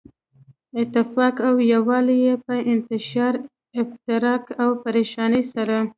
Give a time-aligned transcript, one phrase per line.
[0.81, 3.33] اتفاق او يو والی ئي په انتشار،
[3.81, 5.77] افتراق او پريشانۍ سره